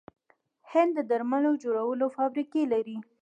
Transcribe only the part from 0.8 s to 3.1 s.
د درملو جوړولو فابریکې لري.